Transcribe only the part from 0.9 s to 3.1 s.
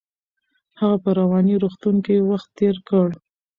په رواني روغتون کې وخت تیر کړ.